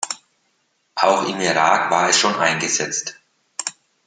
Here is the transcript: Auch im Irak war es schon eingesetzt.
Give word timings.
Auch 0.95 1.29
im 1.29 1.39
Irak 1.41 1.91
war 1.91 2.09
es 2.09 2.17
schon 2.17 2.33
eingesetzt. 2.35 3.19